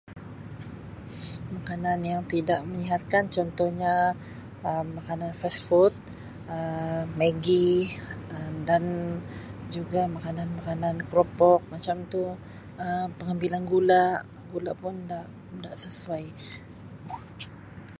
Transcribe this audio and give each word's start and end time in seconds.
"Makanan 1.55 1.99
yang 2.11 2.21
tidak 2.33 2.59
menyihatkan 2.69 3.23
contohnya 3.35 3.95
Um 4.69 4.85
makanan 4.97 5.31
""fast 5.41 5.59
food"" 5.67 5.93
Um 6.55 7.05
maggi 7.19 7.71
dan 8.69 8.83
juga 9.75 10.01
makanan-makanan 10.15 10.95
keropok 11.09 11.59
macam 11.73 11.97
tu 12.13 12.23
Um 12.83 13.07
pengambilan 13.19 13.63
gula 13.71 14.03
gula 14.51 14.71
pun 14.81 14.93
nda 15.53 15.71
sesuai." 15.85 16.23